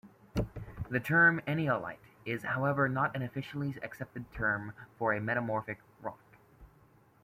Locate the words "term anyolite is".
0.99-2.41